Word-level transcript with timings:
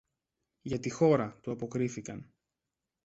Για 0.61 0.79
τη 0.79 0.89
χώρα, 0.89 1.39
του 1.41 1.51
αποκρίθηκαν. 1.51 2.33